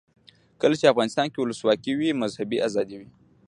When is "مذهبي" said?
2.23-2.57